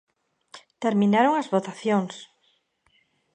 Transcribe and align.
Terminaron 0.83 1.33
as 1.35 1.51
votacións. 1.53 2.13